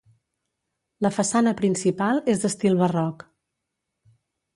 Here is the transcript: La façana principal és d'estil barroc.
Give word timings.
La 1.05 1.11
façana 1.17 1.53
principal 1.59 2.21
és 2.33 2.41
d'estil 2.45 2.79
barroc. 2.81 3.27